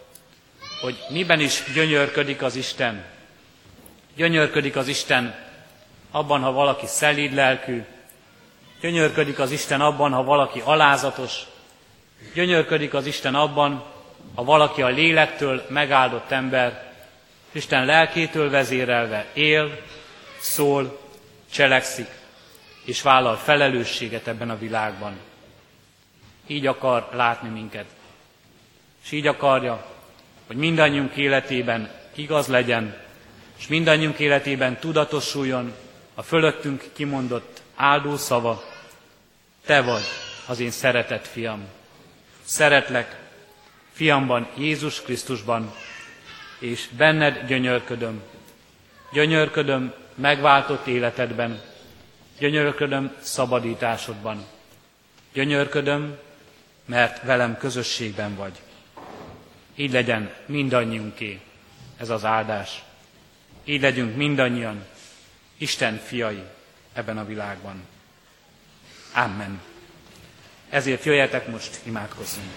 hogy 0.82 0.98
miben 1.10 1.40
is 1.40 1.64
gyönyörködik 1.74 2.42
az 2.42 2.56
Isten. 2.56 3.06
Gyönyörködik 4.16 4.76
az 4.76 4.88
Isten 4.88 5.36
abban, 6.12 6.42
ha 6.42 6.52
valaki 6.52 6.86
szelíd 6.86 7.34
lelkű, 7.34 7.84
gyönyörködik 8.82 9.40
az 9.40 9.52
Isten 9.52 9.82
abban, 9.82 10.12
ha 10.12 10.24
valaki 10.24 10.62
alázatos, 10.64 11.42
gyönyörködik 12.34 12.94
az 12.94 13.06
Isten 13.06 13.36
abban, 13.36 13.84
ha 14.36 14.44
valaki 14.44 14.82
a 14.82 14.88
lélektől 14.88 15.66
megáldott 15.70 16.32
ember, 16.32 16.87
Isten 17.58 17.86
lelkétől 17.86 18.50
vezérelve 18.50 19.26
él, 19.34 19.82
szól, 20.40 21.00
cselekszik, 21.52 22.08
és 22.84 23.02
vállal 23.02 23.36
felelősséget 23.36 24.28
ebben 24.28 24.50
a 24.50 24.58
világban. 24.58 25.18
Így 26.48 26.68
akar 26.68 27.10
látni 27.14 27.50
minket. 27.50 27.86
És 29.04 29.12
így 29.12 29.28
akarja, 29.28 29.86
hogy 30.48 30.56
mindannyiunk 30.56 31.16
életében 31.16 31.92
igaz 32.16 32.48
legyen, 32.48 32.98
és 33.58 33.68
mindannyiunk 33.68 34.20
életében 34.20 34.80
tudatosuljon 34.80 35.74
a 36.14 36.22
fölöttünk 36.22 36.84
kimondott 36.94 37.62
áldó 37.76 38.16
szava, 38.16 38.64
Te 39.66 39.82
vagy 39.82 40.04
az 40.48 40.60
én 40.60 40.72
szeretett 40.72 41.28
fiam. 41.28 41.68
Szeretlek, 42.44 43.20
fiamban, 43.94 44.48
Jézus 44.58 45.02
Krisztusban, 45.02 45.74
és 46.60 46.88
benned 46.98 47.48
gyönyörködöm. 47.48 48.22
Gyönyörködöm 49.12 49.94
megváltott 50.16 50.88
életedben, 50.88 51.62
gyönyörködöm 52.40 53.16
szabadításodban. 53.22 54.46
Gyönyörködöm, 55.34 56.18
mert 56.86 57.24
velem 57.24 57.58
közösségben 57.58 58.36
vagy. 58.36 58.62
Így 59.76 59.92
legyen 59.92 60.34
mindannyiunké 60.46 61.40
ez 61.98 62.10
az 62.10 62.26
áldás. 62.26 62.84
Így 63.64 63.82
legyünk 63.82 64.16
mindannyian 64.16 64.86
Isten 65.58 65.98
fiai 65.98 66.44
ebben 66.94 67.18
a 67.18 67.26
világban. 67.26 67.84
Amen. 69.14 69.62
Ezért 70.70 71.04
jöjjetek 71.04 71.48
most, 71.48 71.80
imádkozzunk. 71.84 72.48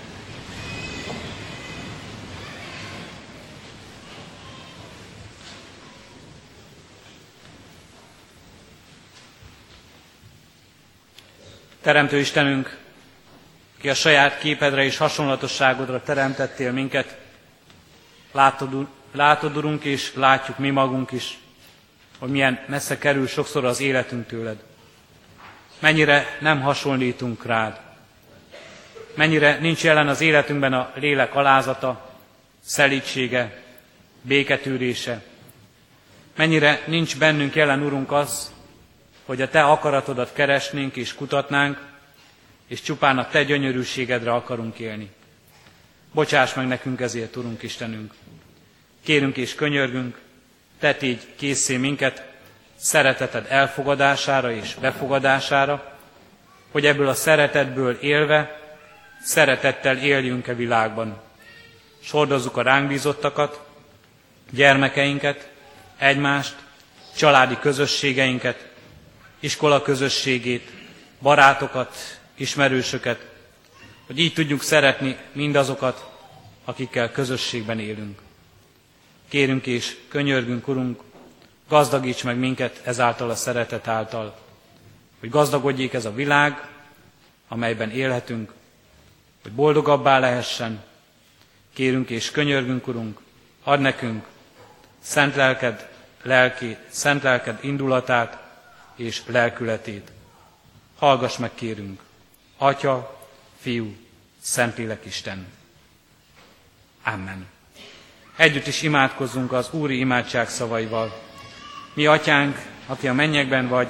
Teremtő 11.83 12.19
Istenünk, 12.19 12.79
ki 13.81 13.88
a 13.88 13.95
saját 13.95 14.38
képedre 14.38 14.85
és 14.85 14.97
hasonlatosságodra 14.97 16.03
teremtettél 16.03 16.73
minket, 16.73 17.19
látod, 18.33 18.87
látod, 19.12 19.57
Urunk, 19.57 19.85
és 19.85 20.14
látjuk 20.14 20.59
mi 20.59 20.71
magunk 20.71 21.12
is, 21.12 21.38
hogy 22.19 22.31
milyen 22.31 22.64
messze 22.66 22.99
kerül 22.99 23.27
sokszor 23.27 23.64
az 23.64 23.81
életünk 23.81 24.27
tőled. 24.27 24.62
Mennyire 25.79 26.37
nem 26.40 26.61
hasonlítunk 26.61 27.45
rád. 27.45 27.81
Mennyire 29.14 29.59
nincs 29.59 29.85
jelen 29.85 30.09
az 30.09 30.21
életünkben 30.21 30.73
a 30.73 30.93
lélek 30.95 31.35
alázata, 31.35 32.16
szelítsége, 32.64 33.62
béketűrése. 34.23 35.23
Mennyire 36.37 36.83
nincs 36.87 37.19
bennünk 37.19 37.55
jelen, 37.55 37.83
Urunk, 37.83 38.12
az, 38.12 38.53
hogy 39.31 39.43
a 39.43 39.49
Te 39.49 39.62
akaratodat 39.62 40.33
keresnénk 40.33 40.97
és 40.97 41.14
kutatnánk, 41.14 41.79
és 42.66 42.83
csupán 42.83 43.19
a 43.19 43.29
Te 43.29 43.45
gyönyörűségedre 43.45 44.33
akarunk 44.33 44.79
élni. 44.79 45.11
Bocsáss 46.12 46.55
meg 46.55 46.66
nekünk 46.66 47.01
ezért, 47.01 47.37
Urunk 47.37 47.62
Istenünk. 47.62 48.12
Kérünk 49.05 49.37
és 49.37 49.55
könyörgünk, 49.55 50.19
Te 50.79 50.97
így 51.01 51.27
készé 51.37 51.77
minket 51.77 52.23
szereteted 52.77 53.47
elfogadására 53.49 54.53
és 54.53 54.75
befogadására, 54.75 55.99
hogy 56.71 56.87
ebből 56.87 57.09
a 57.09 57.14
szeretetből 57.14 57.99
élve, 58.01 58.61
szeretettel 59.23 59.97
éljünk 59.97 60.49
e 60.49 60.55
világban. 60.55 61.21
Sordozzuk 62.03 62.57
a 62.57 62.62
ránk 62.62 62.88
bízottakat, 62.88 63.61
gyermekeinket, 64.51 65.51
egymást, 65.99 66.55
családi 67.16 67.59
közösségeinket, 67.61 68.70
iskola 69.40 69.83
közösségét, 69.83 70.70
barátokat, 71.22 72.20
ismerősöket, 72.35 73.26
hogy 74.07 74.18
így 74.18 74.33
tudjuk 74.33 74.62
szeretni 74.62 75.16
mindazokat, 75.33 76.11
akikkel 76.64 77.11
közösségben 77.12 77.79
élünk. 77.79 78.18
Kérünk 79.29 79.66
és 79.66 79.96
könyörgünk, 80.09 80.68
Urunk, 80.68 81.00
gazdagíts 81.68 82.24
meg 82.24 82.37
minket 82.37 82.81
ezáltal 82.85 83.31
a 83.31 83.35
szeretet 83.35 83.88
által, 83.88 84.38
hogy 85.20 85.31
gazdagodjék 85.31 85.92
ez 85.92 86.05
a 86.05 86.14
világ, 86.14 86.68
amelyben 87.48 87.90
élhetünk, 87.90 88.53
hogy 89.42 89.53
boldogabbá 89.53 90.18
lehessen. 90.18 90.83
Kérünk 91.74 92.11
és 92.11 92.31
könyörgünk, 92.31 92.87
Urunk, 92.87 93.18
add 93.62 93.81
nekünk 93.81 94.24
szent 95.00 95.35
lelked, 95.35 95.88
lelki, 96.22 96.76
szent 96.88 97.22
lelked 97.22 97.59
indulatát 97.61 98.50
és 99.01 99.23
lelkületét. 99.27 100.11
Hallgass 100.99 101.37
meg, 101.37 101.51
kérünk, 101.55 102.01
Atya, 102.59 103.19
Fiú, 103.61 103.97
Szentlélek 104.41 105.05
Isten. 105.05 105.47
Amen. 107.05 107.47
Együtt 108.37 108.67
is 108.67 108.83
imádkozzunk 108.83 109.53
az 109.53 109.69
Úri 109.71 109.99
imádság 109.99 110.49
szavaival. 110.49 111.21
Mi, 111.95 112.07
Atyánk, 112.07 112.59
aki 112.87 113.09
a 113.09 113.13
mennyekben 113.13 113.69
vagy, 113.69 113.89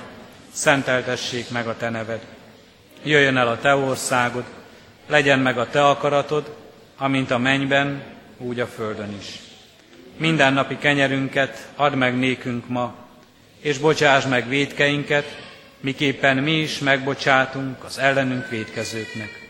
szenteltessék 0.53 1.51
meg 1.51 1.67
a 1.67 1.77
Te 1.77 1.91
neved. 1.91 2.27
Jöjjön 3.03 3.37
el 3.37 3.49
a 3.49 3.59
Te 3.59 3.75
országod, 3.75 4.45
legyen 5.07 5.39
meg 5.39 5.59
a 5.59 5.69
Te 5.69 5.87
akaratod, 5.87 6.57
amint 6.97 7.31
a 7.31 7.39
mennyben, 7.39 8.03
úgy 8.39 8.61
a 8.61 8.67
földön 8.67 9.17
is. 9.21 9.39
Minden 10.17 10.53
napi 10.53 10.79
kenyerünket 10.79 11.69
add 11.77 11.95
meg 11.95 12.19
nékünk 12.19 12.69
ma, 12.69 12.95
és 13.61 13.79
bocsáss 13.79 14.25
meg 14.25 14.49
védkeinket, 14.49 15.43
miképpen 15.81 16.37
mi 16.37 16.53
is 16.53 16.79
megbocsátunk 16.79 17.85
az 17.85 17.99
ellenünk 17.99 18.49
védkezőknek. 18.49 19.49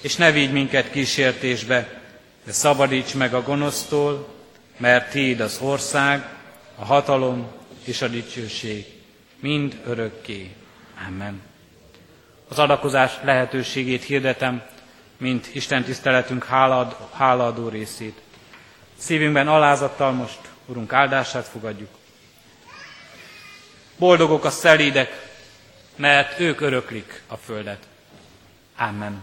És 0.00 0.16
ne 0.16 0.32
vigy 0.32 0.52
minket 0.52 0.90
kísértésbe, 0.90 2.00
de 2.44 2.52
szabadíts 2.52 3.14
meg 3.14 3.34
a 3.34 3.42
gonosztól, 3.42 4.28
mert 4.76 5.10
Tiéd 5.10 5.40
az 5.40 5.58
ország, 5.62 6.28
a 6.74 6.84
hatalom 6.84 7.46
és 7.84 8.02
a 8.02 8.08
dicsőség, 8.08 8.86
mind 9.40 9.80
örökké. 9.86 10.50
Amen. 11.06 11.40
Az 12.48 12.58
adakozás 12.58 13.12
lehetőségét 13.22 14.04
hirdetem, 14.04 14.62
mint 15.16 15.54
Isten 15.54 15.84
tiszteletünk 15.84 16.44
hálad, 16.44 16.96
hálaadó 17.12 17.68
részét. 17.68 18.20
Szívünkben 18.96 19.48
alázattal 19.48 20.12
most 20.12 20.38
Urunk 20.66 20.92
áldását 20.92 21.46
fogadjuk. 21.46 21.88
Boldogok 23.98 24.44
a 24.44 24.50
szelídek, 24.50 25.26
mert 25.96 26.40
ők 26.40 26.60
öröklik 26.60 27.22
a 27.26 27.36
földet. 27.36 27.78
Amen. 28.76 29.22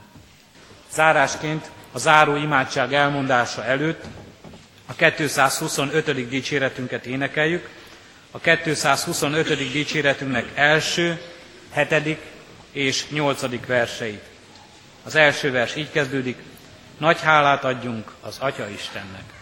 Zárásként 0.91 1.71
a 1.91 1.97
záró 1.97 2.35
imádság 2.35 2.93
elmondása 2.93 3.65
előtt 3.65 4.03
a 4.85 4.93
225. 4.93 6.27
dicséretünket 6.29 7.05
énekeljük. 7.05 7.69
A 8.31 8.39
225. 8.39 9.71
dicséretünknek 9.71 10.51
első, 10.53 11.21
hetedik 11.71 12.19
és 12.71 13.09
nyolcadik 13.09 13.65
verseit. 13.65 14.23
Az 15.03 15.15
első 15.15 15.51
vers 15.51 15.75
így 15.75 15.91
kezdődik, 15.91 16.37
nagy 16.97 17.21
hálát 17.21 17.63
adjunk 17.63 18.11
az 18.21 18.37
Atya 18.39 18.69
Istennek. 18.69 19.34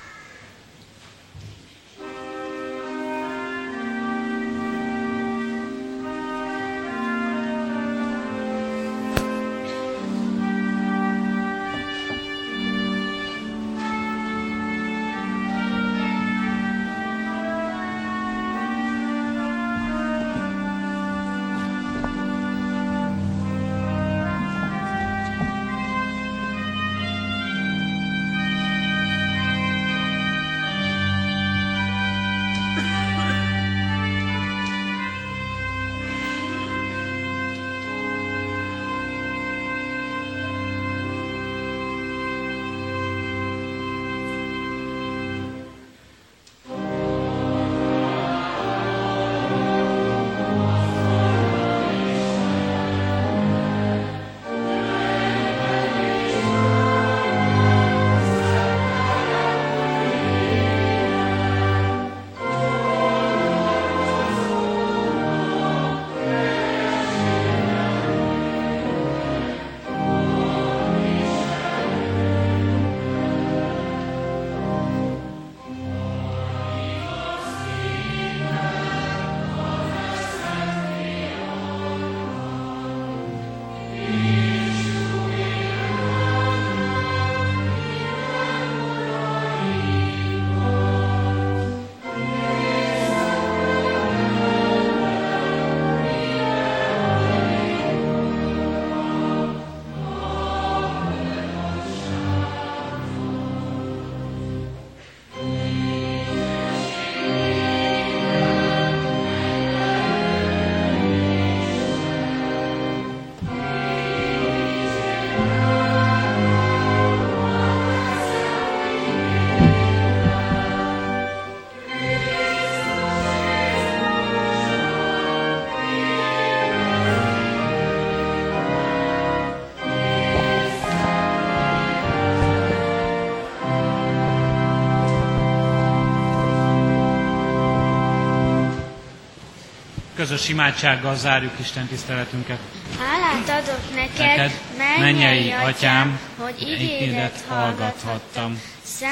Közös 140.24 140.50
imádsággal 140.50 141.16
zárjuk 141.16 141.52
Isten 141.60 141.88
tiszteletünket. 141.88 142.60
Hálát 143.00 143.64
adok 143.64 143.96
neked, 143.96 144.18
Neked, 144.18 144.52
mennyei 145.00 145.52
atyám, 145.52 146.20
hogy 146.38 146.62
igédet 146.62 147.44
hallgathattam. 147.48 148.62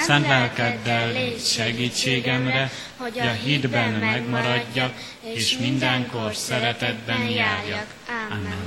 Szent 0.02 0.28
lelkeddel 0.28 1.12
légy 1.12 1.40
segítségemre, 1.46 2.72
hogy 2.98 3.20
a 3.20 3.32
hitben 3.32 3.92
megmaradjak, 3.92 4.94
és 5.22 5.58
mindenkor 5.58 6.36
szeretetben 6.36 7.22
járjak. 7.30 7.86
Amen. 8.30 8.61